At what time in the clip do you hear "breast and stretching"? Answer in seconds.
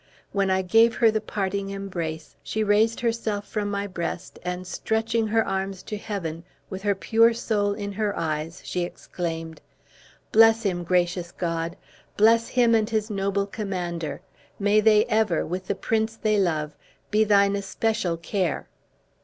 3.85-5.27